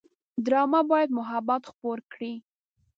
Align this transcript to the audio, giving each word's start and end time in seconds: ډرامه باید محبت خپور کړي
ډرامه 0.45 0.81
باید 0.91 1.09
محبت 1.19 1.61
خپور 1.71 1.97
کړي 2.11 2.33